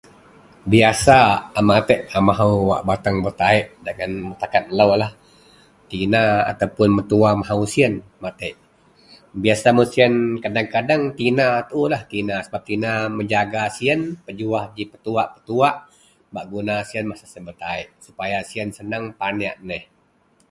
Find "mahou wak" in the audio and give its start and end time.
2.27-2.81